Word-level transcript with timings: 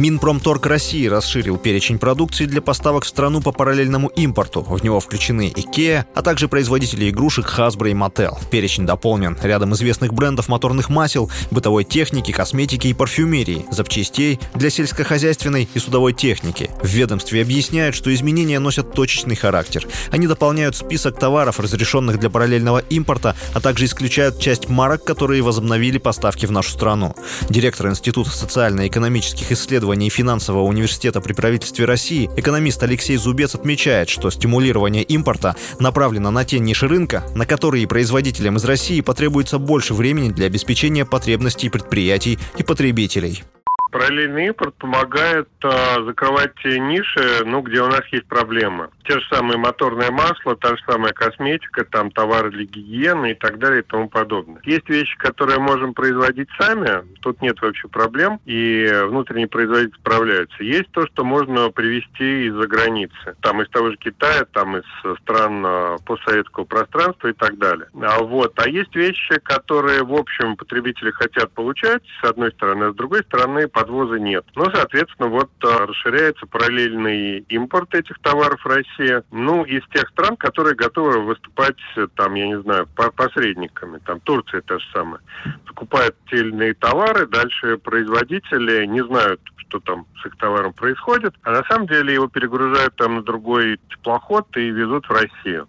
Минпромторг 0.00 0.64
России 0.64 1.06
расширил 1.08 1.58
перечень 1.58 1.98
продукции 1.98 2.46
для 2.46 2.62
поставок 2.62 3.04
в 3.04 3.06
страну 3.06 3.42
по 3.42 3.52
параллельному 3.52 4.08
импорту. 4.08 4.62
В 4.62 4.82
него 4.82 4.98
включены 4.98 5.52
IKEA, 5.54 6.06
а 6.14 6.22
также 6.22 6.48
производители 6.48 7.10
игрушек 7.10 7.52
Hasbro 7.54 7.90
и 7.90 7.92
Mattel. 7.92 8.34
Перечень 8.50 8.86
дополнен 8.86 9.36
рядом 9.42 9.74
известных 9.74 10.14
брендов 10.14 10.48
моторных 10.48 10.88
масел, 10.88 11.30
бытовой 11.50 11.84
техники, 11.84 12.32
косметики 12.32 12.86
и 12.86 12.94
парфюмерии, 12.94 13.66
запчастей 13.70 14.40
для 14.54 14.70
сельскохозяйственной 14.70 15.68
и 15.74 15.78
судовой 15.78 16.14
техники. 16.14 16.70
В 16.82 16.88
ведомстве 16.88 17.42
объясняют, 17.42 17.94
что 17.94 18.14
изменения 18.14 18.58
носят 18.58 18.94
точечный 18.94 19.36
характер. 19.36 19.86
Они 20.10 20.26
дополняют 20.26 20.76
список 20.76 21.18
товаров, 21.18 21.60
разрешенных 21.60 22.18
для 22.18 22.30
параллельного 22.30 22.78
импорта, 22.88 23.36
а 23.52 23.60
также 23.60 23.84
исключают 23.84 24.40
часть 24.40 24.70
марок, 24.70 25.04
которые 25.04 25.42
возобновили 25.42 25.98
поставки 25.98 26.46
в 26.46 26.52
нашу 26.52 26.70
страну. 26.70 27.14
Директор 27.50 27.90
Института 27.90 28.30
социально-экономических 28.30 29.52
исследований 29.52 29.89
исследований 29.90 30.10
финансового 30.10 30.62
университета 30.62 31.20
при 31.20 31.32
правительстве 31.32 31.84
России 31.84 32.30
экономист 32.36 32.82
Алексей 32.82 33.16
Зубец 33.16 33.54
отмечает, 33.54 34.08
что 34.08 34.30
стимулирование 34.30 35.02
импорта 35.02 35.56
направлено 35.78 36.30
на 36.30 36.44
те 36.44 36.58
ниши 36.58 36.86
рынка, 36.86 37.24
на 37.34 37.46
которые 37.46 37.86
производителям 37.88 38.56
из 38.56 38.64
России 38.64 39.00
потребуется 39.00 39.58
больше 39.58 39.94
времени 39.94 40.30
для 40.30 40.46
обеспечения 40.46 41.04
потребностей 41.04 41.70
предприятий 41.70 42.38
и 42.56 42.62
потребителей. 42.62 43.42
Параллельный 43.90 44.46
импорт 44.46 44.74
помогает 44.76 45.48
а, 45.62 46.02
закрывать 46.04 46.54
те 46.62 46.78
ниши, 46.78 47.44
ну, 47.44 47.60
где 47.62 47.80
у 47.82 47.86
нас 47.86 48.02
есть 48.12 48.26
проблемы. 48.26 48.88
Те 49.04 49.18
же 49.18 49.26
самые 49.32 49.58
моторное 49.58 50.10
масло, 50.10 50.56
та 50.56 50.76
же 50.76 50.82
самая 50.86 51.12
косметика, 51.12 51.84
там 51.84 52.10
товары 52.10 52.50
для 52.50 52.64
гигиены 52.64 53.32
и 53.32 53.34
так 53.34 53.58
далее 53.58 53.80
и 53.80 53.84
тому 53.84 54.08
подобное. 54.08 54.60
Есть 54.64 54.88
вещи, 54.88 55.16
которые 55.18 55.58
можем 55.58 55.94
производить 55.94 56.48
сами, 56.58 57.04
тут 57.20 57.42
нет 57.42 57.60
вообще 57.60 57.88
проблем, 57.88 58.40
и 58.46 58.88
внутренние 59.06 59.48
производители 59.48 59.98
справляются. 59.98 60.62
Есть 60.62 60.90
то, 60.92 61.06
что 61.06 61.24
можно 61.24 61.70
привезти 61.70 62.46
из-за 62.46 62.66
границы, 62.66 63.36
там 63.40 63.62
из 63.62 63.68
того 63.70 63.90
же 63.90 63.96
Китая, 63.96 64.44
там 64.52 64.76
из 64.76 64.84
стран 65.22 65.64
а, 65.66 65.96
постсоветского 66.04 66.64
пространства 66.64 67.28
и 67.28 67.32
так 67.32 67.58
далее. 67.58 67.86
А 68.00 68.22
вот, 68.22 68.52
а 68.58 68.68
есть 68.68 68.94
вещи, 68.94 69.38
которые, 69.42 70.04
в 70.04 70.14
общем, 70.14 70.56
потребители 70.56 71.10
хотят 71.10 71.52
получать, 71.52 72.02
с 72.22 72.24
одной 72.24 72.52
стороны, 72.52 72.84
а 72.84 72.92
с 72.92 72.94
другой 72.94 73.22
стороны, 73.24 73.68
подвоза 73.80 74.18
нет. 74.18 74.44
Ну, 74.54 74.66
соответственно, 74.74 75.28
вот 75.28 75.50
а, 75.62 75.86
расширяется 75.86 76.46
параллельный 76.46 77.38
импорт 77.48 77.94
этих 77.94 78.18
товаров 78.20 78.60
в 78.62 78.66
России. 78.66 79.22
Ну, 79.30 79.64
из 79.64 79.82
тех 79.88 80.08
стран, 80.10 80.36
которые 80.36 80.74
готовы 80.74 81.20
выступать, 81.20 81.76
там, 82.16 82.34
я 82.34 82.46
не 82.46 82.60
знаю, 82.60 82.86
посредниками. 83.16 83.98
Там 84.04 84.20
Турция 84.20 84.60
та 84.60 84.78
же 84.78 84.86
самая. 84.92 85.20
Закупает 85.66 86.14
те 86.30 86.36
или 86.36 86.50
иные 86.50 86.74
товары, 86.74 87.26
дальше 87.26 87.78
производители 87.78 88.84
не 88.86 89.02
знают, 89.04 89.40
что 89.56 89.80
там 89.80 90.06
с 90.22 90.26
их 90.26 90.36
товаром 90.36 90.72
происходит, 90.72 91.34
а 91.42 91.52
на 91.52 91.64
самом 91.64 91.86
деле 91.86 92.14
его 92.14 92.28
перегружают 92.28 92.96
там 92.96 93.16
на 93.16 93.22
другой 93.22 93.78
теплоход 93.88 94.46
и 94.56 94.70
везут 94.70 95.06
в 95.06 95.12
Россию. 95.12 95.68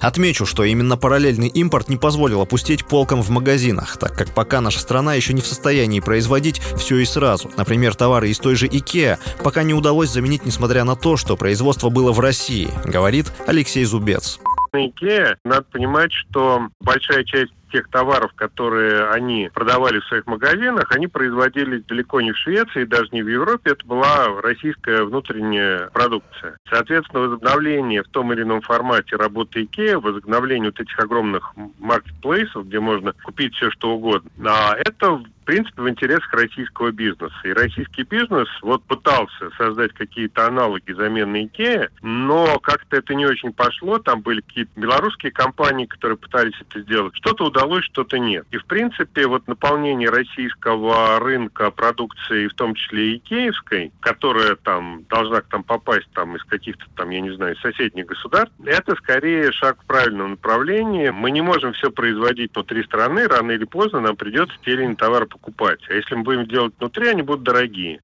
Отмечу, 0.00 0.46
что 0.46 0.64
именно 0.64 0.96
параллельный 0.96 1.48
импорт 1.48 1.88
не 1.88 1.98
позволил 1.98 2.40
опустить 2.40 2.86
полкам 2.86 3.22
в 3.22 3.28
магазинах, 3.28 3.98
так 3.98 4.16
как 4.16 4.34
пока 4.34 4.62
наша 4.62 4.80
страна 4.80 5.14
еще 5.14 5.34
не 5.34 5.42
в 5.42 5.46
состоянии 5.46 6.00
производить 6.00 6.58
все 6.58 6.98
и 6.98 7.04
сразу. 7.04 7.50
Например, 7.58 7.94
товары 7.94 8.30
из 8.30 8.38
той 8.38 8.54
же 8.54 8.66
IKEA 8.66 9.18
пока 9.44 9.62
не 9.62 9.74
удалось 9.74 10.10
заменить, 10.10 10.46
несмотря 10.46 10.84
на 10.84 10.96
то, 10.96 11.18
что 11.18 11.36
производство 11.36 11.90
было 11.90 12.12
в 12.12 12.20
России, 12.20 12.70
говорит 12.84 13.30
Алексей 13.46 13.84
Зубец. 13.84 14.40
IKEA 14.74 15.36
надо 15.44 15.62
понимать, 15.70 16.12
что 16.12 16.68
большая 16.80 17.24
часть 17.24 17.52
тех 17.70 17.88
товаров, 17.88 18.32
которые 18.34 19.08
они 19.10 19.50
продавали 19.52 20.00
в 20.00 20.06
своих 20.06 20.26
магазинах, 20.26 20.90
они 20.90 21.06
производились 21.06 21.84
далеко 21.84 22.20
не 22.20 22.32
в 22.32 22.38
Швеции, 22.38 22.84
даже 22.84 23.08
не 23.12 23.22
в 23.22 23.28
Европе, 23.28 23.72
это 23.72 23.86
была 23.86 24.40
российская 24.42 25.04
внутренняя 25.04 25.88
продукция. 25.88 26.56
Соответственно, 26.68 27.22
возобновление 27.22 28.02
в 28.02 28.08
том 28.08 28.32
или 28.32 28.42
ином 28.42 28.60
формате 28.60 29.16
работы 29.16 29.62
IKEA, 29.62 30.00
возобновление 30.00 30.70
вот 30.70 30.80
этих 30.80 30.98
огромных 30.98 31.52
маркетплейсов, 31.78 32.66
где 32.66 32.80
можно 32.80 33.12
купить 33.24 33.54
все 33.54 33.70
что 33.70 33.92
угодно, 33.92 34.30
а 34.44 34.76
это 34.76 35.22
принципе, 35.50 35.82
в 35.82 35.88
интересах 35.88 36.32
российского 36.32 36.92
бизнеса. 36.92 37.34
И 37.42 37.52
российский 37.52 38.04
бизнес 38.04 38.46
вот 38.62 38.84
пытался 38.84 39.50
создать 39.58 39.92
какие-то 39.94 40.46
аналоги 40.46 40.92
замены 40.92 41.46
Икея, 41.46 41.90
но 42.02 42.60
как-то 42.60 42.98
это 42.98 43.16
не 43.16 43.26
очень 43.26 43.52
пошло. 43.52 43.98
Там 43.98 44.20
были 44.20 44.42
какие-то 44.42 44.70
белорусские 44.76 45.32
компании, 45.32 45.86
которые 45.86 46.18
пытались 46.18 46.54
это 46.60 46.80
сделать. 46.82 47.16
Что-то 47.16 47.46
удалось, 47.46 47.84
что-то 47.86 48.20
нет. 48.20 48.46
И, 48.52 48.58
в 48.58 48.64
принципе, 48.66 49.26
вот 49.26 49.48
наполнение 49.48 50.08
российского 50.08 51.18
рынка 51.18 51.72
продукции, 51.72 52.46
в 52.46 52.54
том 52.54 52.76
числе 52.76 53.14
и 53.14 53.16
икеевской, 53.16 53.90
которая 53.98 54.54
там 54.54 55.02
должна 55.08 55.40
там 55.40 55.64
попасть 55.64 56.08
там 56.14 56.36
из 56.36 56.44
каких-то 56.44 56.84
там, 56.94 57.10
я 57.10 57.20
не 57.20 57.34
знаю, 57.34 57.56
соседних 57.56 58.06
государств, 58.06 58.54
это 58.64 58.94
скорее 58.94 59.50
шаг 59.50 59.82
в 59.82 59.86
правильном 59.86 60.30
направлении. 60.30 61.10
Мы 61.10 61.32
не 61.32 61.40
можем 61.40 61.72
все 61.72 61.90
производить 61.90 62.54
внутри 62.54 62.84
страны, 62.84 63.26
рано 63.26 63.50
или 63.50 63.64
поздно 63.64 63.98
нам 63.98 64.14
придется 64.14 64.54
те 64.64 64.74
или 64.74 64.94
товары 64.94 65.26
покупать. 65.40 65.80
А 65.88 65.94
если 65.94 66.14
мы 66.14 66.22
будем 66.22 66.46
делать 66.46 66.74
внутри, 66.78 67.08
они 67.08 67.22
будут 67.22 67.44
дорогие. 67.44 68.00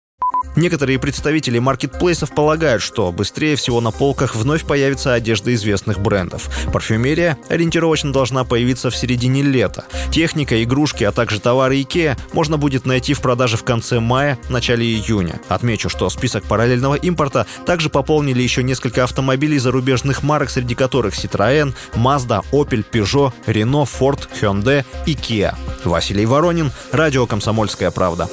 Некоторые 0.56 0.98
представители 0.98 1.58
маркетплейсов 1.58 2.34
полагают, 2.34 2.82
что 2.82 3.12
быстрее 3.12 3.56
всего 3.56 3.82
на 3.82 3.90
полках 3.90 4.34
вновь 4.34 4.64
появится 4.64 5.12
одежда 5.12 5.54
известных 5.54 6.00
брендов. 6.00 6.48
Парфюмерия 6.72 7.36
ориентировочно 7.50 8.10
должна 8.10 8.44
появиться 8.44 8.88
в 8.88 8.96
середине 8.96 9.42
лета. 9.42 9.84
Техника, 10.10 10.62
игрушки, 10.62 11.04
а 11.04 11.12
также 11.12 11.40
товары 11.40 11.78
IKEA 11.82 12.18
можно 12.32 12.56
будет 12.56 12.86
найти 12.86 13.12
в 13.12 13.20
продаже 13.20 13.58
в 13.58 13.64
конце 13.64 14.00
мая, 14.00 14.38
начале 14.48 14.86
июня. 14.86 15.40
Отмечу, 15.48 15.90
что 15.90 16.08
список 16.08 16.44
параллельного 16.44 16.94
импорта 16.94 17.46
также 17.66 17.90
пополнили 17.90 18.42
еще 18.42 18.62
несколько 18.62 19.04
автомобилей 19.04 19.58
зарубежных 19.58 20.22
марок, 20.22 20.48
среди 20.48 20.74
которых 20.74 21.22
Citroën, 21.22 21.74
Mazda, 21.94 22.42
Opel, 22.52 22.82
Peugeot, 22.90 23.32
Renault, 23.46 23.88
Ford, 24.00 24.26
Hyundai 24.40 24.86
и 25.04 25.12
Kia. 25.12 25.54
Василий 25.84 26.24
Воронин, 26.24 26.72
Радио 26.92 27.26
«Комсомольская 27.26 27.90
правда». 27.90 28.28